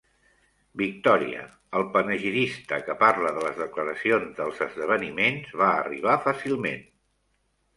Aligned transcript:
Victòria, 0.81 1.41
el 1.79 1.83
panegirista 1.97 2.79
que 2.87 2.95
parla 3.03 3.33
de 3.35 3.43
les 3.49 3.59
declaracions 3.65 4.33
dels 4.41 4.65
esdeveniments, 4.69 5.55
va 5.63 5.69
arribar 5.75 6.17
fàcilment. 6.25 6.83